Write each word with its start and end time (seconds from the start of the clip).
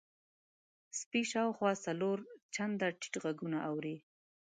سپی 0.99 1.21
شاوخوا 1.31 1.71
څلور 1.85 2.17
چنده 2.55 2.87
ټیټ 2.99 3.13
غږونه 3.23 3.57
اوري. 3.69 3.95